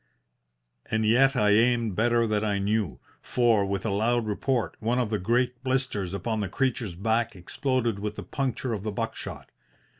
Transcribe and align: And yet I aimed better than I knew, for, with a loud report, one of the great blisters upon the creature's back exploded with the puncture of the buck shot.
And 0.89 1.05
yet 1.05 1.35
I 1.35 1.51
aimed 1.51 1.95
better 1.95 2.25
than 2.25 2.43
I 2.43 2.57
knew, 2.57 2.99
for, 3.21 3.63
with 3.67 3.85
a 3.85 3.91
loud 3.91 4.25
report, 4.25 4.75
one 4.79 4.97
of 4.97 5.11
the 5.11 5.19
great 5.19 5.63
blisters 5.63 6.15
upon 6.15 6.39
the 6.39 6.49
creature's 6.49 6.95
back 6.95 7.35
exploded 7.35 7.99
with 7.99 8.15
the 8.15 8.23
puncture 8.23 8.73
of 8.73 8.81
the 8.81 8.91
buck 8.91 9.15
shot. 9.15 9.51